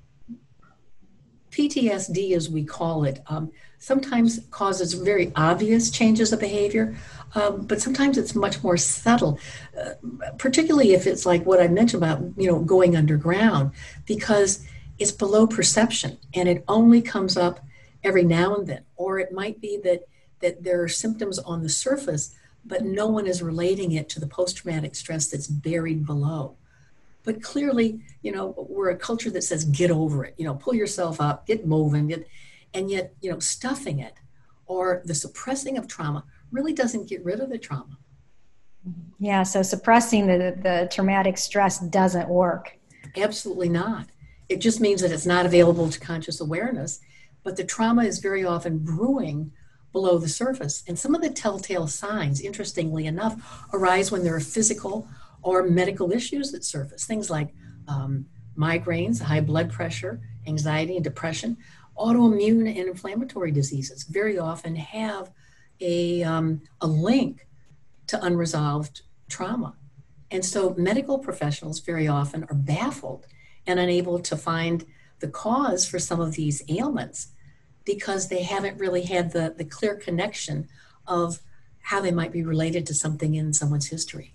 PTSD, 1.52 2.32
as 2.32 2.48
we 2.48 2.64
call 2.64 3.04
it, 3.04 3.20
um, 3.26 3.52
sometimes 3.78 4.40
causes 4.50 4.94
very 4.94 5.32
obvious 5.36 5.90
changes 5.90 6.32
of 6.32 6.40
behavior, 6.40 6.96
um, 7.34 7.66
but 7.66 7.80
sometimes 7.80 8.16
it's 8.16 8.34
much 8.34 8.62
more 8.62 8.76
subtle, 8.78 9.38
uh, 9.78 9.90
particularly 10.38 10.94
if 10.94 11.06
it's 11.06 11.26
like 11.26 11.44
what 11.44 11.60
I 11.60 11.68
mentioned 11.68 12.02
about, 12.02 12.22
you 12.36 12.50
know, 12.50 12.60
going 12.60 12.96
underground, 12.96 13.72
because 14.06 14.64
it's 14.98 15.12
below 15.12 15.46
perception 15.46 16.18
and 16.34 16.48
it 16.48 16.64
only 16.68 17.02
comes 17.02 17.36
up 17.36 17.60
every 18.02 18.24
now 18.24 18.54
and 18.54 18.66
then. 18.66 18.82
Or 18.96 19.18
it 19.18 19.32
might 19.32 19.60
be 19.60 19.78
that, 19.84 20.08
that 20.40 20.64
there 20.64 20.82
are 20.82 20.88
symptoms 20.88 21.38
on 21.38 21.62
the 21.62 21.68
surface, 21.68 22.34
but 22.64 22.84
no 22.84 23.08
one 23.08 23.26
is 23.26 23.42
relating 23.42 23.92
it 23.92 24.08
to 24.10 24.20
the 24.20 24.26
post 24.26 24.58
traumatic 24.58 24.94
stress 24.94 25.28
that's 25.28 25.48
buried 25.48 26.06
below. 26.06 26.56
But 27.24 27.42
clearly, 27.42 28.00
you 28.22 28.32
know, 28.32 28.54
we're 28.68 28.90
a 28.90 28.96
culture 28.96 29.30
that 29.30 29.42
says 29.42 29.64
get 29.64 29.90
over 29.90 30.24
it, 30.24 30.34
you 30.38 30.44
know, 30.44 30.54
pull 30.54 30.74
yourself 30.74 31.20
up, 31.20 31.46
get 31.46 31.66
moving, 31.66 32.08
get, 32.08 32.26
and 32.74 32.90
yet, 32.90 33.14
you 33.20 33.30
know, 33.30 33.38
stuffing 33.38 34.00
it 34.00 34.14
or 34.66 35.02
the 35.04 35.14
suppressing 35.14 35.76
of 35.78 35.86
trauma 35.86 36.24
really 36.50 36.72
doesn't 36.72 37.08
get 37.08 37.24
rid 37.24 37.40
of 37.40 37.50
the 37.50 37.58
trauma. 37.58 37.98
Yeah, 39.18 39.42
so 39.44 39.62
suppressing 39.62 40.26
the, 40.26 40.56
the 40.60 40.88
traumatic 40.92 41.38
stress 41.38 41.78
doesn't 41.78 42.28
work. 42.28 42.78
Absolutely 43.16 43.68
not. 43.68 44.08
It 44.48 44.60
just 44.60 44.80
means 44.80 45.00
that 45.02 45.12
it's 45.12 45.26
not 45.26 45.46
available 45.46 45.88
to 45.88 46.00
conscious 46.00 46.40
awareness, 46.40 47.00
but 47.44 47.56
the 47.56 47.64
trauma 47.64 48.04
is 48.04 48.18
very 48.18 48.44
often 48.44 48.78
brewing 48.78 49.52
below 49.92 50.18
the 50.18 50.28
surface. 50.28 50.82
And 50.88 50.98
some 50.98 51.14
of 51.14 51.22
the 51.22 51.30
telltale 51.30 51.86
signs, 51.86 52.40
interestingly 52.40 53.06
enough, 53.06 53.66
arise 53.72 54.10
when 54.10 54.24
there 54.24 54.34
are 54.34 54.40
physical 54.40 55.06
or 55.42 55.64
medical 55.64 56.12
issues 56.12 56.52
that 56.52 56.64
surface. 56.64 57.04
Things 57.04 57.30
like 57.30 57.54
um, 57.88 58.26
migraines, 58.56 59.20
high 59.20 59.40
blood 59.40 59.70
pressure, 59.70 60.20
anxiety, 60.46 60.96
and 60.96 61.04
depression. 61.04 61.56
Autoimmune 61.98 62.68
and 62.68 62.88
inflammatory 62.88 63.50
diseases 63.50 64.04
very 64.04 64.38
often 64.38 64.76
have 64.76 65.30
a, 65.80 66.22
um, 66.22 66.62
a 66.80 66.86
link 66.86 67.46
to 68.06 68.24
unresolved 68.24 69.02
trauma. 69.28 69.74
And 70.30 70.44
so 70.44 70.74
medical 70.78 71.18
professionals 71.18 71.80
very 71.80 72.08
often 72.08 72.44
are 72.44 72.54
baffled 72.54 73.26
and 73.66 73.78
unable 73.78 74.18
to 74.20 74.36
find 74.36 74.86
the 75.20 75.28
cause 75.28 75.86
for 75.86 75.98
some 75.98 76.20
of 76.20 76.34
these 76.34 76.62
ailments 76.68 77.28
because 77.84 78.28
they 78.28 78.42
haven't 78.42 78.78
really 78.78 79.02
had 79.02 79.32
the, 79.32 79.54
the 79.56 79.64
clear 79.64 79.94
connection 79.94 80.68
of 81.06 81.40
how 81.80 82.00
they 82.00 82.12
might 82.12 82.32
be 82.32 82.42
related 82.42 82.86
to 82.86 82.94
something 82.94 83.34
in 83.34 83.52
someone's 83.52 83.88
history. 83.88 84.34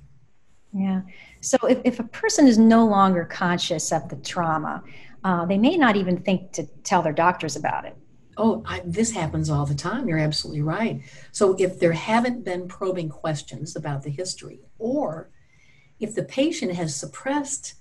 Yeah. 0.74 1.02
So 1.42 1.58
if, 1.68 1.80
if 1.84 2.00
a 2.00 2.04
person 2.04 2.48
is 2.48 2.58
no 2.58 2.86
longer 2.86 3.26
conscious 3.26 3.92
of 3.92 4.10
the 4.10 4.16
trauma, 4.18 4.84
uh, 5.24 5.46
they 5.46 5.58
may 5.58 5.78
not 5.78 5.96
even 5.96 6.18
think 6.18 6.52
to 6.54 6.66
tell 6.84 7.02
their 7.02 7.14
doctors 7.14 7.56
about 7.56 7.86
it. 7.86 7.96
Oh, 8.38 8.64
I, 8.68 8.82
this 8.86 9.12
happens 9.12 9.50
all 9.50 9.66
the 9.66 9.76
time. 9.76 10.08
You're 10.08 10.20
absolutely 10.20 10.62
right. 10.62 11.02
So 11.32 11.56
if 11.58 11.80
there 11.80 11.94
haven't 11.94 12.46
been 12.46 12.68
probing 12.68 13.10
questions 13.10 13.76
about 13.76 14.04
the 14.04 14.12
history, 14.12 14.60
or 14.78 15.30
if 16.00 16.14
the 16.14 16.24
patient 16.24 16.74
has 16.74 16.96
suppressed 16.96 17.74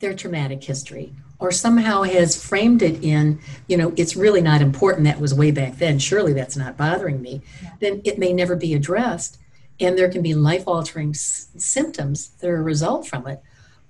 their 0.00 0.14
traumatic 0.14 0.62
history 0.62 1.12
or 1.38 1.50
somehow 1.50 2.02
has 2.02 2.42
framed 2.42 2.82
it 2.82 3.02
in, 3.02 3.40
you 3.66 3.76
know, 3.76 3.92
it's 3.96 4.14
really 4.14 4.40
not 4.40 4.60
important. 4.60 5.04
That 5.04 5.20
was 5.20 5.32
way 5.32 5.50
back 5.50 5.76
then. 5.78 5.98
Surely 5.98 6.32
that's 6.32 6.56
not 6.56 6.76
bothering 6.76 7.22
me. 7.22 7.40
Yeah. 7.62 7.70
Then 7.80 8.02
it 8.04 8.18
may 8.18 8.32
never 8.32 8.56
be 8.56 8.74
addressed 8.74 9.38
and 9.80 9.96
there 9.96 10.10
can 10.10 10.22
be 10.22 10.34
life 10.34 10.64
altering 10.66 11.10
s- 11.10 11.48
symptoms 11.56 12.30
that 12.40 12.50
are 12.50 12.56
a 12.56 12.62
result 12.62 13.06
from 13.06 13.26
it, 13.26 13.40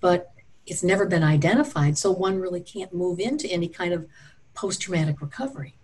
but 0.00 0.32
it's 0.66 0.82
never 0.82 1.06
been 1.06 1.22
identified, 1.22 1.96
so 1.96 2.10
one 2.10 2.38
really 2.38 2.60
can't 2.60 2.94
move 2.94 3.18
into 3.18 3.48
any 3.48 3.68
kind 3.68 3.94
of 3.94 4.06
post 4.54 4.82
traumatic 4.82 5.20
recovery. 5.20 5.76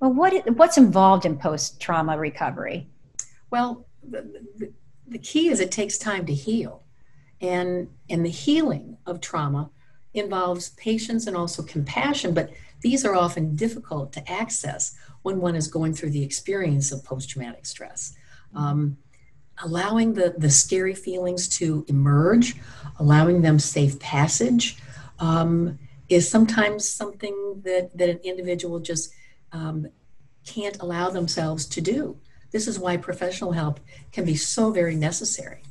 Well, 0.00 0.12
what 0.12 0.32
what's 0.56 0.78
involved 0.78 1.26
in 1.26 1.38
post 1.38 1.80
trauma 1.80 2.16
recovery? 2.16 2.88
Well, 3.50 3.86
the, 4.08 4.44
the, 4.56 4.72
the 5.08 5.18
key 5.18 5.48
is 5.48 5.58
it 5.58 5.72
takes 5.72 5.98
time 5.98 6.24
to 6.26 6.34
heal, 6.34 6.84
and 7.40 7.88
and 8.08 8.24
the 8.24 8.30
healing 8.30 8.96
of 9.06 9.20
trauma 9.20 9.70
involves 10.14 10.70
patience 10.70 11.26
and 11.26 11.36
also 11.36 11.62
compassion, 11.62 12.32
but 12.32 12.50
these 12.80 13.04
are 13.04 13.14
often 13.14 13.56
difficult 13.56 14.12
to 14.12 14.30
access 14.30 14.94
when 15.22 15.40
one 15.40 15.56
is 15.56 15.66
going 15.66 15.94
through 15.94 16.10
the 16.10 16.22
experience 16.22 16.92
of 16.92 17.04
post 17.04 17.28
traumatic 17.28 17.66
stress 17.66 18.14
um, 18.54 18.96
allowing 19.62 20.14
the, 20.14 20.34
the 20.38 20.50
scary 20.50 20.94
feelings 20.94 21.48
to 21.48 21.84
emerge, 21.88 22.56
allowing 22.98 23.42
them 23.42 23.58
safe 23.58 23.98
passage, 23.98 24.76
um, 25.18 25.78
is 26.08 26.28
sometimes 26.28 26.88
something 26.88 27.60
that, 27.64 27.96
that 27.96 28.08
an 28.08 28.18
individual 28.24 28.78
just 28.78 29.12
um, 29.52 29.88
can't 30.46 30.78
allow 30.80 31.10
themselves 31.10 31.66
to 31.66 31.80
do. 31.80 32.18
This 32.50 32.66
is 32.66 32.78
why 32.78 32.96
professional 32.96 33.52
help 33.52 33.80
can 34.12 34.24
be 34.24 34.36
so 34.36 34.70
very 34.70 34.94
necessary. 34.96 35.62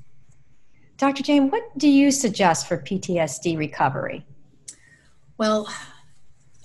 Dr. 0.98 1.24
Jane, 1.24 1.50
what 1.50 1.64
do 1.78 1.88
you 1.88 2.12
suggest 2.12 2.68
for 2.68 2.78
PTSD 2.78 3.58
recovery? 3.58 4.26
Well, 5.38 5.70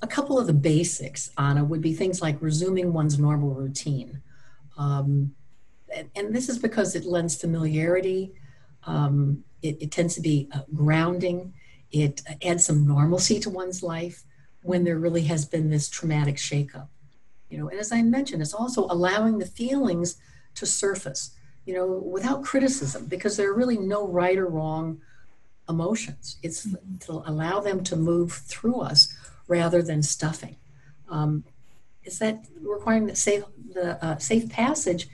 a 0.01 0.07
couple 0.07 0.39
of 0.39 0.47
the 0.47 0.55
basics, 0.55 1.31
Anna, 1.39 1.65
would 1.65 1.81
be 1.81 1.93
things 1.93 2.21
like 2.21 2.41
resuming 2.41 2.93
one's 2.93 3.19
normal 3.19 3.51
routine. 3.51 4.23
Um, 4.77 5.35
and, 5.95 6.11
and 6.15 6.35
this 6.35 6.49
is 6.49 6.59
because 6.59 6.95
it 6.95 7.05
lends 7.05 7.41
familiarity. 7.41 8.33
Um, 8.85 9.45
it, 9.63 9.81
it, 9.81 9.91
tends 9.93 10.15
to 10.17 10.21
be 10.21 10.49
uh, 10.53 10.63
grounding. 10.75 11.55
It 11.91 12.23
adds 12.45 12.67
some 12.67 12.87
normalcy 12.87 13.39
to 13.41 13.51
one's 13.51 13.83
life 13.83 14.25
when 14.63 14.85
there 14.85 14.99
really 14.99 15.23
has 15.23 15.45
been 15.45 15.71
this 15.71 15.89
traumatic 15.89 16.37
shakeup. 16.37 16.89
You 17.49 17.59
know, 17.59 17.69
and 17.69 17.79
as 17.79 17.93
I 17.93 18.03
mentioned, 18.03 18.43
it's 18.43 18.55
also 18.55 18.87
allowing 18.87 19.39
the 19.39 19.47
feelings 19.47 20.17
to 20.57 20.67
surface. 20.67 21.37
You 21.65 21.75
know, 21.75 21.87
without 21.87 22.43
criticism, 22.43 23.07
because 23.07 23.37
there 23.37 23.51
are 23.51 23.55
really 23.55 23.79
no 23.79 24.09
right 24.09 24.37
or 24.37 24.49
wrong 24.49 25.01
emotions. 25.69 26.39
It's 26.43 26.67
mm-hmm. 26.67 26.97
to 27.07 27.23
allow 27.31 27.61
them 27.61 27.85
to 27.85 27.97
move 27.97 28.33
through 28.33 28.81
us 28.81 29.15
rather 29.47 29.83
than 29.83 30.03
stuffing. 30.03 30.57
Um, 31.09 31.45
is 32.05 32.19
that 32.19 32.47
requiring 32.61 33.07
the 33.07 33.15
safe, 33.15 33.45
the 33.73 34.03
uh, 34.05 34.19
safe 34.19 34.49
passage 34.49 35.09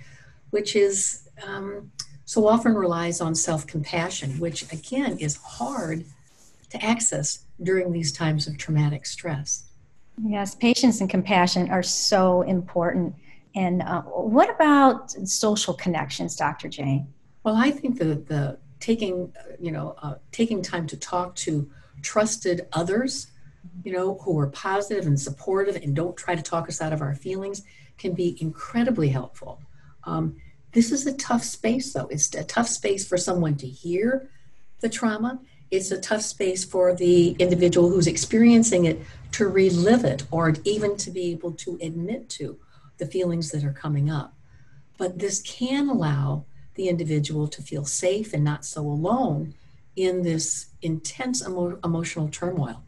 which 0.50 0.76
is 0.76 1.28
um, 1.46 1.90
so 2.24 2.46
often 2.46 2.74
relies 2.74 3.20
on 3.20 3.34
self 3.34 3.66
compassion, 3.66 4.38
which 4.38 4.70
again 4.72 5.18
is 5.18 5.36
hard 5.36 6.04
to 6.70 6.84
access 6.84 7.40
during 7.62 7.92
these 7.92 8.12
times 8.12 8.46
of 8.46 8.58
traumatic 8.58 9.06
stress. 9.06 9.64
Yes, 10.22 10.54
patience 10.54 11.00
and 11.00 11.08
compassion 11.08 11.70
are 11.70 11.82
so 11.82 12.42
important. 12.42 13.14
And 13.54 13.82
uh, 13.82 14.02
what 14.02 14.50
about 14.50 15.10
social 15.28 15.74
connections, 15.74 16.36
Dr. 16.36 16.68
Jane? 16.68 17.06
Well, 17.44 17.56
I 17.56 17.70
think 17.70 17.98
the 17.98 18.16
the 18.16 18.58
taking 18.80 19.32
you 19.58 19.72
know 19.72 19.96
uh, 20.02 20.14
taking 20.32 20.62
time 20.62 20.86
to 20.88 20.96
talk 20.96 21.34
to 21.36 21.70
trusted 22.02 22.66
others, 22.72 23.28
you 23.84 23.92
know, 23.92 24.18
who 24.22 24.38
are 24.38 24.48
positive 24.48 25.06
and 25.06 25.20
supportive 25.20 25.76
and 25.76 25.94
don't 25.94 26.16
try 26.16 26.34
to 26.34 26.42
talk 26.42 26.68
us 26.68 26.80
out 26.80 26.92
of 26.92 27.00
our 27.00 27.14
feelings, 27.14 27.62
can 27.96 28.12
be 28.12 28.36
incredibly 28.40 29.08
helpful. 29.08 29.60
Um, 30.08 30.36
this 30.72 30.90
is 30.90 31.06
a 31.06 31.16
tough 31.16 31.44
space, 31.44 31.92
though. 31.92 32.06
It's 32.06 32.34
a 32.34 32.44
tough 32.44 32.68
space 32.68 33.06
for 33.06 33.18
someone 33.18 33.56
to 33.56 33.66
hear 33.66 34.28
the 34.80 34.88
trauma. 34.88 35.40
It's 35.70 35.90
a 35.90 36.00
tough 36.00 36.22
space 36.22 36.64
for 36.64 36.94
the 36.94 37.30
individual 37.32 37.90
who's 37.90 38.06
experiencing 38.06 38.86
it 38.86 39.00
to 39.32 39.46
relive 39.46 40.04
it 40.04 40.24
or 40.30 40.54
even 40.64 40.96
to 40.98 41.10
be 41.10 41.30
able 41.32 41.52
to 41.52 41.78
admit 41.82 42.28
to 42.30 42.58
the 42.96 43.06
feelings 43.06 43.50
that 43.50 43.64
are 43.64 43.72
coming 43.72 44.10
up. 44.10 44.34
But 44.96 45.18
this 45.18 45.42
can 45.42 45.88
allow 45.88 46.44
the 46.74 46.88
individual 46.88 47.48
to 47.48 47.62
feel 47.62 47.84
safe 47.84 48.32
and 48.32 48.44
not 48.44 48.64
so 48.64 48.82
alone 48.82 49.54
in 49.94 50.22
this 50.22 50.66
intense 50.80 51.46
emo- 51.46 51.78
emotional 51.84 52.28
turmoil. 52.28 52.82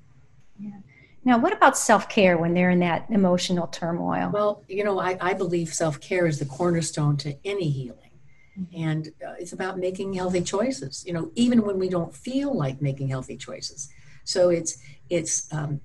Yeah. 0.59 0.79
Now, 1.25 1.39
what 1.39 1.53
about 1.53 1.77
self 1.77 2.09
care 2.09 2.39
when 2.39 2.55
they're 2.55 2.71
in 2.71 2.81
that 2.81 3.07
emotional 3.11 3.67
turmoil? 3.67 4.31
Well, 4.33 4.65
you 4.69 4.85
know, 4.85 4.99
I, 4.99 5.19
I 5.21 5.35
believe 5.35 5.73
self 5.73 6.01
care 6.01 6.27
is 6.27 6.39
the 6.39 6.47
cornerstone 6.47 7.17
to 7.19 7.37
any 7.45 7.69
healing. 7.71 8.11
Mm-hmm. 8.59 8.83
And 8.83 9.09
uh, 9.27 9.35
it's 9.39 9.53
about 9.53 9.79
making 9.79 10.15
healthy 10.15 10.41
choices, 10.43 11.05
you 11.07 11.13
know, 11.13 11.31
even 11.35 11.63
when 11.63 11.79
we 11.79 11.89
don't 11.89 12.15
feel 12.15 12.57
like 12.57 12.81
making 12.83 13.09
healthy 13.09 13.37
choices. 13.37 13.91
So 14.25 14.49
it's, 14.49 14.79
it's 15.09 15.53
um, 15.53 15.81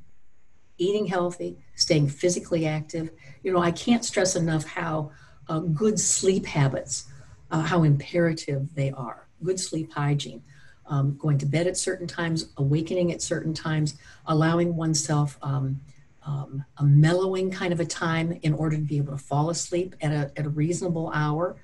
eating 0.78 1.06
healthy, 1.06 1.58
staying 1.76 2.10
physically 2.10 2.66
active. 2.66 3.10
You 3.44 3.54
know, 3.54 3.60
I 3.60 3.72
can't 3.72 4.04
stress 4.04 4.36
enough 4.36 4.66
how 4.66 5.12
uh, 5.48 5.60
good 5.60 6.00
sleep 6.00 6.46
habits, 6.46 7.06
uh, 7.52 7.62
how 7.62 7.84
imperative 7.84 8.74
they 8.76 8.92
are. 8.92 9.28
Good 9.44 9.60
sleep 9.60 9.94
hygiene, 9.94 10.44
um, 10.88 11.18
going 11.18 11.38
to 11.40 11.46
bed 11.46 11.68
at 11.68 11.78
certain 11.78 12.08
times, 12.08 12.50
awakening 12.58 13.12
at 13.12 13.22
certain 13.22 13.54
times, 13.54 13.96
allowing 14.28 14.76
oneself 14.76 15.38
um, 15.42 15.80
um, 16.26 16.66
a 16.78 16.84
mellowing 16.84 17.52
kind 17.52 17.72
of 17.72 17.80
a 17.80 17.86
time 17.86 18.40
in 18.42 18.54
order 18.54 18.76
to 18.76 18.82
be 18.82 18.98
able 18.98 19.14
to 19.14 19.24
fall 19.24 19.50
asleep 19.50 19.96
at 20.02 20.12
a, 20.12 20.32
at 20.38 20.46
a 20.46 20.50
reasonable 20.50 21.12
hour. 21.14 21.56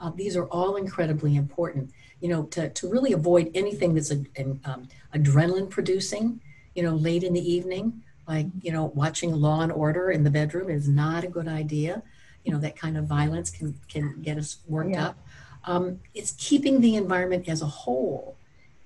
Uh, 0.00 0.10
these 0.14 0.36
are 0.36 0.46
all 0.46 0.76
incredibly 0.76 1.36
important. 1.36 1.90
You 2.20 2.30
know, 2.30 2.42
to, 2.44 2.70
to 2.70 2.88
really 2.88 3.12
avoid 3.12 3.50
anything 3.54 3.94
that's 3.94 4.10
a, 4.10 4.24
an, 4.36 4.60
um, 4.64 4.88
adrenaline 5.14 5.68
producing, 5.68 6.40
you 6.74 6.82
know, 6.82 6.94
late 6.94 7.22
in 7.22 7.34
the 7.34 7.52
evening, 7.52 8.02
like, 8.26 8.46
you 8.62 8.72
know, 8.72 8.86
watching 8.94 9.32
Law 9.32 9.60
and 9.60 9.70
Order 9.70 10.10
in 10.10 10.24
the 10.24 10.30
bedroom 10.30 10.70
is 10.70 10.88
not 10.88 11.24
a 11.24 11.28
good 11.28 11.46
idea. 11.46 12.02
You 12.44 12.52
know, 12.52 12.58
that 12.60 12.76
kind 12.76 12.96
of 12.96 13.04
violence 13.04 13.50
can, 13.50 13.78
can 13.88 14.22
get 14.22 14.38
us 14.38 14.58
worked 14.66 14.90
yeah. 14.90 15.08
up. 15.08 15.18
Um, 15.64 16.00
it's 16.14 16.34
keeping 16.38 16.80
the 16.80 16.96
environment 16.96 17.48
as 17.48 17.60
a 17.60 17.66
whole 17.66 18.36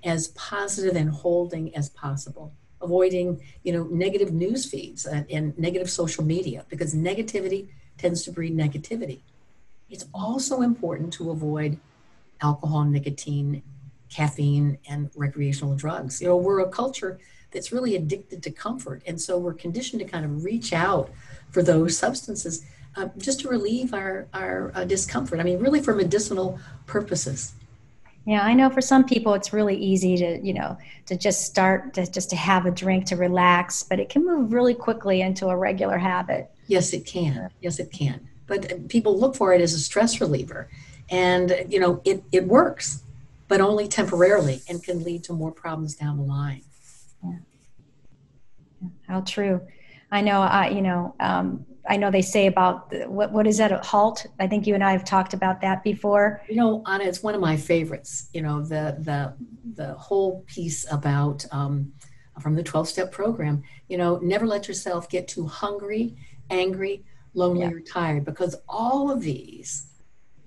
as 0.04 0.28
positive 0.28 0.97
and 0.97 1.11
holding 1.11 1.75
as 1.76 1.90
possible 1.90 2.52
avoiding 2.80 3.40
you 3.62 3.73
know 3.73 3.85
negative 3.85 4.33
news 4.33 4.69
feeds 4.69 5.07
and, 5.07 5.26
and, 5.30 5.59
negative 5.59 5.90
social 5.90 6.25
media 6.25 6.64
because 6.69 6.95
negativity 6.95 7.69
tends 7.99 8.23
to 8.23 8.33
breed 8.33 8.57
negativity. 8.57 9.21
It's 9.90 10.07
also 10.14 10.62
important 10.62 11.12
to 11.14 11.30
avoid 11.30 11.78
alcohol 12.40 12.85
nicotine 12.85 13.62
caffeine 14.09 14.78
and 14.88 15.11
recreational 15.14 15.76
drugs. 15.76 16.21
You 16.21 16.28
know 16.28 16.37
we're 16.37 16.61
a 16.61 16.69
culture 16.69 17.19
that's 17.50 17.73
really 17.73 17.97
addicted 17.97 18.42
to 18.42 18.50
comfort 18.50 19.02
and 19.07 19.21
so 19.21 19.38
we're 19.38 19.54
conditioned 19.54 20.00
to 20.00 20.07
kind 20.07 20.25
of 20.25 20.45
reach 20.45 20.73
out 20.73 21.11
for 21.50 21.62
those 21.62 21.97
substances 21.97 22.64
uh, 22.97 23.09
just 23.19 23.40
to 23.40 23.49
relieve 23.49 23.92
our 23.92 24.26
our 24.33 24.73
uh, 24.75 24.85
discomfort. 24.85 25.40
I 25.40 25.42
mean 25.42 25.59
really 25.59 25.83
for 25.83 25.95
medicinal 25.95 26.59
purposes 26.87 27.54
yeah, 28.27 28.43
I 28.43 28.55
know 28.55 28.71
for 28.71 28.81
some 28.81 29.05
people 29.05 29.35
it's 29.35 29.53
really 29.53 29.77
easy 29.77 30.17
to, 30.19 30.39
you 30.43 30.53
know, 30.53 30.77
to 31.07 31.17
just 31.17 31.47
start 31.47 31.95
to 31.95 32.11
just 32.11 32.31
to 32.31 32.37
have 32.37 32.67
a 32.67 32.71
drink 32.71 33.07
to 33.07 33.17
relax, 33.17 33.83
but 33.83 33.99
it 33.99 34.09
can 34.09 34.27
move 34.27 34.53
really 34.53 34.75
quickly 34.75 35.23
into 35.23 35.49
a 35.49 35.57
regular 35.57 35.99
habit. 35.99 36.50
Yes, 36.67 36.93
it 36.93 37.07
can. 37.07 37.50
Yes, 37.61 37.79
it 37.79 37.91
can. 37.91 38.29
But 38.47 38.73
uh, 38.73 38.77
people 38.89 39.19
look 39.19 39.35
for 39.35 39.55
it 39.55 39.61
as 39.61 39.73
a 39.73 39.79
stress 39.79 40.21
reliever. 40.21 40.69
And, 41.11 41.67
you 41.69 41.81
know, 41.81 42.00
it, 42.05 42.23
it 42.31 42.47
works, 42.47 43.03
but 43.49 43.61
only 43.61 43.89
temporarily 43.89 44.61
and 44.69 44.83
can 44.83 45.03
lead 45.03 45.25
to 45.25 45.33
more 45.33 45.50
problems 45.50 45.97
down 45.97 46.19
the 46.19 46.23
line. 46.23 46.62
Yeah. 47.25 47.39
How 49.09 49.21
true. 49.23 49.61
I 50.12 50.21
know, 50.21 50.41
I, 50.41 50.69
you 50.69 50.83
know, 50.83 51.15
um, 51.19 51.67
I 51.90 51.97
know 51.97 52.09
they 52.09 52.23
say 52.23 52.47
about 52.47 52.92
what 53.09 53.32
what 53.32 53.49
is 53.49 53.59
that 53.59 53.73
a 53.73 53.78
halt? 53.78 54.25
I 54.38 54.47
think 54.47 54.64
you 54.64 54.75
and 54.76 54.85
I 54.85 54.92
have 54.92 55.04
talked 55.04 55.35
about 55.35 55.61
that 55.62 55.82
before. 55.82 56.40
You 56.49 56.54
know, 56.54 56.85
Anna, 56.87 57.02
it's 57.02 57.20
one 57.20 57.35
of 57.35 57.40
my 57.40 57.56
favorites. 57.56 58.28
You 58.32 58.42
know, 58.42 58.62
the 58.62 58.85
the 59.00 59.35
the 59.75 59.94
whole 59.94 60.44
piece 60.47 60.87
about 60.92 61.44
um, 61.50 61.92
from 62.40 62.54
the 62.54 62.62
twelve 62.62 62.87
step 62.88 63.11
program. 63.11 63.64
You 63.88 63.99
know, 63.99 64.20
never 64.23 64.47
let 64.47 64.68
yourself 64.68 65.09
get 65.11 65.26
too 65.26 65.47
hungry, 65.47 66.14
angry, 66.49 67.02
lonely, 67.35 67.62
yeah. 67.62 67.73
or 67.73 67.80
tired, 67.80 68.25
because 68.25 68.54
all 68.68 69.11
of 69.11 69.20
these, 69.20 69.88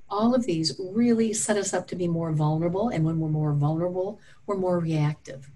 all 0.10 0.34
of 0.34 0.46
these 0.46 0.80
really 0.80 1.34
set 1.34 1.58
us 1.58 1.74
up 1.74 1.88
to 1.90 1.96
be 1.98 2.08
more 2.08 2.32
vulnerable. 2.32 2.88
And 2.88 3.04
when 3.04 3.20
we're 3.20 3.28
more 3.28 3.54
vulnerable, 3.54 4.22
we're 4.46 4.56
more 4.56 4.80
reactive. 4.80 5.52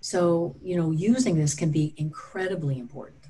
So 0.00 0.54
you 0.62 0.76
know, 0.76 0.92
using 0.92 1.34
this 1.34 1.56
can 1.56 1.72
be 1.72 1.94
incredibly 1.96 2.78
important. 2.78 3.21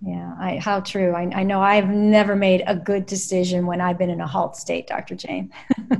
Yeah, 0.00 0.34
I, 0.38 0.58
how 0.58 0.80
true. 0.80 1.14
I, 1.14 1.22
I 1.34 1.42
know 1.42 1.60
I've 1.60 1.88
never 1.88 2.36
made 2.36 2.62
a 2.66 2.76
good 2.76 3.06
decision 3.06 3.66
when 3.66 3.80
I've 3.80 3.98
been 3.98 4.10
in 4.10 4.20
a 4.20 4.26
halt 4.26 4.56
state, 4.56 4.86
Dr. 4.86 5.16
Jane. 5.16 5.52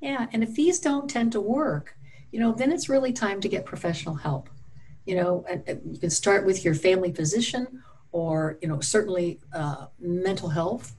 yeah, 0.00 0.26
and 0.32 0.42
if 0.44 0.54
these 0.54 0.78
don't 0.78 1.10
tend 1.10 1.32
to 1.32 1.40
work, 1.40 1.96
you 2.30 2.38
know, 2.38 2.52
then 2.52 2.70
it's 2.70 2.88
really 2.88 3.12
time 3.12 3.40
to 3.40 3.48
get 3.48 3.64
professional 3.64 4.14
help. 4.14 4.48
You 5.06 5.16
know, 5.16 5.44
you 5.66 5.98
can 5.98 6.10
start 6.10 6.46
with 6.46 6.64
your 6.64 6.74
family 6.74 7.12
physician 7.12 7.82
or, 8.12 8.58
you 8.62 8.68
know, 8.68 8.78
certainly 8.80 9.40
uh, 9.52 9.86
mental 9.98 10.48
health 10.48 10.94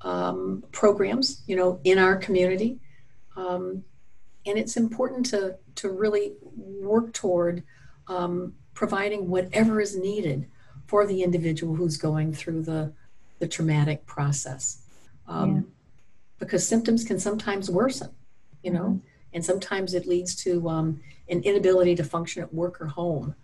um, 0.00 0.64
programs, 0.72 1.42
you 1.46 1.54
know, 1.54 1.80
in 1.84 1.98
our 1.98 2.16
community. 2.16 2.80
Um, 3.36 3.84
and 4.46 4.58
it's 4.58 4.76
important 4.76 5.26
to, 5.26 5.56
to 5.76 5.90
really 5.90 6.34
work 6.42 7.12
toward 7.12 7.62
um, 8.08 8.54
providing 8.74 9.28
whatever 9.28 9.80
is 9.80 9.96
needed 9.96 10.46
for 10.86 11.06
the 11.06 11.22
individual 11.22 11.74
who's 11.74 11.96
going 11.96 12.32
through 12.32 12.62
the, 12.62 12.92
the 13.38 13.48
traumatic 13.48 14.04
process. 14.06 14.82
Um, 15.26 15.56
yeah. 15.56 15.62
Because 16.38 16.68
symptoms 16.68 17.04
can 17.04 17.18
sometimes 17.18 17.70
worsen, 17.70 18.10
you 18.62 18.72
know, 18.72 18.84
mm-hmm. 18.84 19.06
and 19.32 19.44
sometimes 19.44 19.94
it 19.94 20.06
leads 20.06 20.34
to 20.36 20.68
um, 20.68 21.00
an 21.28 21.40
inability 21.42 21.94
to 21.94 22.04
function 22.04 22.42
at 22.42 22.52
work 22.52 22.80
or 22.80 22.86
home. 22.86 23.34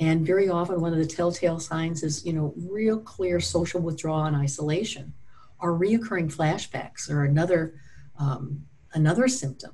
And 0.00 0.26
very 0.26 0.48
often, 0.48 0.80
one 0.80 0.94
of 0.94 0.98
the 0.98 1.06
telltale 1.06 1.60
signs 1.60 2.02
is, 2.02 2.24
you 2.24 2.32
know, 2.32 2.54
real 2.56 2.98
clear 2.98 3.38
social 3.38 3.82
withdrawal 3.82 4.24
and 4.24 4.34
isolation, 4.34 5.12
or 5.58 5.78
reoccurring 5.78 6.34
flashbacks, 6.34 7.10
or 7.10 7.24
another 7.24 7.74
um, 8.18 8.62
another 8.94 9.28
symptom. 9.28 9.72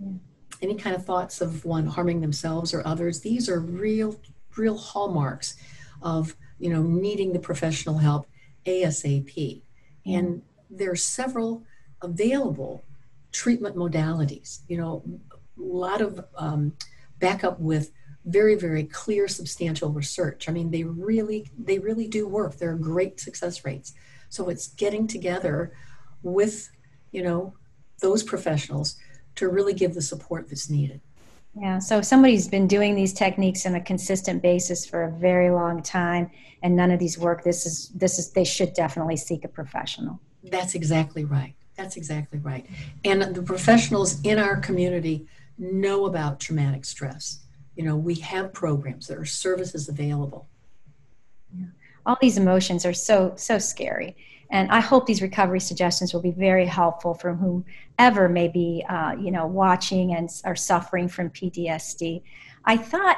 Yeah 0.00 0.14
any 0.62 0.74
kind 0.74 0.94
of 0.94 1.04
thoughts 1.04 1.40
of 1.40 1.64
one 1.64 1.86
harming 1.86 2.20
themselves 2.20 2.72
or 2.72 2.86
others 2.86 3.20
these 3.20 3.48
are 3.48 3.60
real 3.60 4.18
real 4.56 4.76
hallmarks 4.76 5.56
of 6.02 6.36
you 6.58 6.70
know 6.70 6.82
needing 6.82 7.32
the 7.32 7.38
professional 7.38 7.98
help 7.98 8.26
asap 8.66 9.62
and 10.06 10.42
there 10.70 10.90
are 10.90 10.96
several 10.96 11.62
available 12.02 12.84
treatment 13.32 13.76
modalities 13.76 14.60
you 14.68 14.76
know 14.76 15.02
a 15.58 15.62
lot 15.62 16.00
of 16.00 16.24
um, 16.36 16.76
backup 17.18 17.58
with 17.60 17.92
very 18.26 18.54
very 18.54 18.84
clear 18.84 19.28
substantial 19.28 19.90
research. 19.90 20.48
I 20.48 20.52
mean 20.52 20.70
they 20.70 20.84
really 20.84 21.50
they 21.58 21.78
really 21.78 22.08
do 22.08 22.26
work. 22.26 22.56
There 22.56 22.70
are 22.70 22.76
great 22.76 23.20
success 23.20 23.64
rates. 23.64 23.92
So 24.28 24.48
it's 24.48 24.68
getting 24.68 25.06
together 25.06 25.72
with 26.22 26.70
you 27.12 27.22
know 27.22 27.54
those 28.00 28.22
professionals 28.22 28.96
to 29.36 29.48
really 29.48 29.74
give 29.74 29.94
the 29.94 30.02
support 30.02 30.48
that's 30.48 30.70
needed. 30.70 31.00
Yeah, 31.60 31.78
so 31.78 31.98
if 31.98 32.04
somebody's 32.04 32.48
been 32.48 32.66
doing 32.66 32.96
these 32.96 33.12
techniques 33.12 33.64
on 33.64 33.76
a 33.76 33.80
consistent 33.80 34.42
basis 34.42 34.84
for 34.84 35.04
a 35.04 35.10
very 35.12 35.50
long 35.50 35.82
time 35.82 36.30
and 36.62 36.74
none 36.74 36.90
of 36.90 36.98
these 36.98 37.16
work, 37.16 37.44
this 37.44 37.64
is 37.64 37.90
this 37.90 38.18
is 38.18 38.30
they 38.30 38.44
should 38.44 38.74
definitely 38.74 39.16
seek 39.16 39.44
a 39.44 39.48
professional. 39.48 40.20
That's 40.42 40.74
exactly 40.74 41.24
right. 41.24 41.54
That's 41.76 41.96
exactly 41.96 42.40
right. 42.40 42.66
And 43.04 43.22
the 43.34 43.42
professionals 43.42 44.20
in 44.22 44.38
our 44.38 44.56
community 44.56 45.26
know 45.56 46.06
about 46.06 46.40
traumatic 46.40 46.84
stress. 46.84 47.40
You 47.76 47.84
know, 47.84 47.96
we 47.96 48.16
have 48.16 48.52
programs, 48.52 49.06
there 49.06 49.20
are 49.20 49.24
services 49.24 49.88
available. 49.88 50.48
Yeah. 51.56 51.66
All 52.04 52.18
these 52.20 52.36
emotions 52.36 52.84
are 52.84 52.92
so 52.92 53.32
so 53.36 53.58
scary 53.58 54.16
and 54.54 54.70
I 54.70 54.78
hope 54.78 55.06
these 55.06 55.20
recovery 55.20 55.58
suggestions 55.58 56.14
will 56.14 56.22
be 56.22 56.30
very 56.30 56.64
helpful 56.64 57.12
for 57.12 57.34
whomever 57.34 58.28
may 58.28 58.46
be, 58.46 58.84
uh, 58.88 59.16
you 59.18 59.32
know, 59.32 59.46
watching 59.48 60.14
and 60.14 60.30
are 60.44 60.54
suffering 60.54 61.08
from 61.08 61.30
PTSD. 61.30 62.22
I 62.64 62.76
thought, 62.76 63.16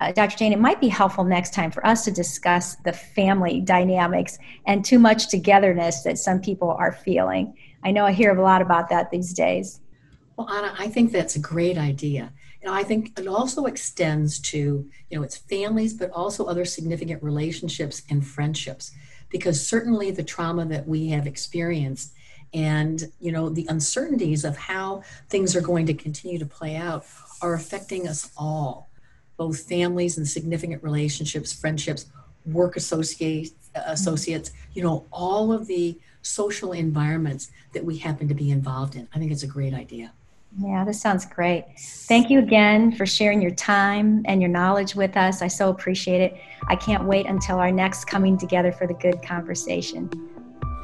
uh, 0.00 0.12
Dr. 0.12 0.36
Jane, 0.36 0.52
it 0.52 0.60
might 0.60 0.78
be 0.78 0.88
helpful 0.88 1.24
next 1.24 1.54
time 1.54 1.70
for 1.70 1.84
us 1.86 2.04
to 2.04 2.10
discuss 2.10 2.76
the 2.84 2.92
family 2.92 3.62
dynamics 3.62 4.38
and 4.66 4.84
too 4.84 4.98
much 4.98 5.28
togetherness 5.30 6.02
that 6.02 6.18
some 6.18 6.42
people 6.42 6.72
are 6.72 6.92
feeling. 6.92 7.56
I 7.82 7.90
know 7.90 8.04
I 8.04 8.12
hear 8.12 8.38
a 8.38 8.42
lot 8.42 8.60
about 8.60 8.90
that 8.90 9.10
these 9.10 9.32
days. 9.32 9.80
Well, 10.36 10.50
Anna, 10.50 10.74
I 10.78 10.88
think 10.88 11.10
that's 11.10 11.36
a 11.36 11.40
great 11.40 11.78
idea. 11.78 12.34
And 12.66 12.74
I 12.74 12.82
think 12.82 13.16
it 13.16 13.28
also 13.28 13.66
extends 13.66 14.40
to, 14.40 14.90
you 15.08 15.16
know, 15.16 15.22
it's 15.22 15.36
families, 15.36 15.94
but 15.94 16.10
also 16.10 16.46
other 16.46 16.64
significant 16.64 17.22
relationships 17.22 18.02
and 18.10 18.26
friendships. 18.26 18.90
Because 19.30 19.64
certainly 19.64 20.10
the 20.10 20.24
trauma 20.24 20.64
that 20.66 20.88
we 20.88 21.08
have 21.10 21.28
experienced 21.28 22.12
and 22.54 23.04
you 23.20 23.32
know 23.32 23.48
the 23.48 23.66
uncertainties 23.68 24.44
of 24.44 24.56
how 24.56 25.02
things 25.28 25.54
are 25.54 25.60
going 25.60 25.84
to 25.86 25.94
continue 25.94 26.38
to 26.38 26.46
play 26.46 26.76
out 26.76 27.04
are 27.40 27.54
affecting 27.54 28.08
us 28.08 28.30
all. 28.36 28.88
Both 29.36 29.68
families 29.68 30.16
and 30.16 30.26
significant 30.26 30.82
relationships 30.82 31.52
friendships 31.52 32.06
work 32.46 32.76
associate, 32.76 33.50
associates 33.74 34.52
you 34.74 34.82
know 34.82 35.06
all 35.12 35.52
of 35.52 35.66
the 35.66 35.98
social 36.22 36.72
environments 36.72 37.50
that 37.74 37.84
we 37.84 37.98
happen 37.98 38.26
to 38.28 38.34
be 38.34 38.50
involved 38.50 38.94
in. 38.94 39.08
I 39.14 39.18
think 39.18 39.30
it's 39.32 39.42
a 39.42 39.48
great 39.48 39.74
idea 39.74 40.12
yeah, 40.58 40.84
this 40.84 41.00
sounds 41.00 41.26
great. 41.26 41.64
Thank 41.78 42.30
you 42.30 42.38
again 42.38 42.92
for 42.92 43.04
sharing 43.04 43.42
your 43.42 43.50
time 43.50 44.22
and 44.26 44.40
your 44.40 44.50
knowledge 44.50 44.94
with 44.94 45.16
us. 45.16 45.42
I 45.42 45.48
so 45.48 45.68
appreciate 45.68 46.20
it. 46.20 46.40
I 46.68 46.76
can't 46.76 47.04
wait 47.04 47.26
until 47.26 47.58
our 47.58 47.70
next 47.70 48.06
coming 48.06 48.38
together 48.38 48.72
for 48.72 48.86
the 48.86 48.94
good 48.94 49.22
conversation. 49.22 50.10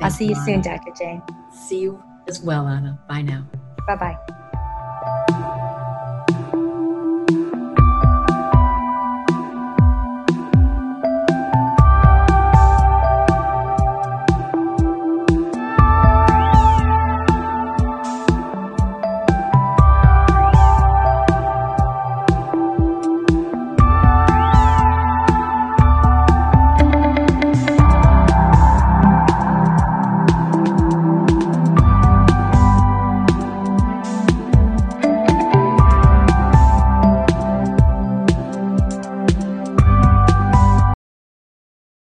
I'll 0.01 0.11
see 0.11 0.25
you, 0.25 0.35
you 0.35 0.45
soon, 0.45 0.61
Dr. 0.61 0.93
Jane. 0.99 1.23
See 1.67 1.81
you 1.81 2.03
as 2.29 2.41
well, 2.43 2.67
Anna. 2.67 2.99
Bye 3.09 3.23
now. 3.23 3.47
Bye 3.87 3.97
bye. 3.97 5.29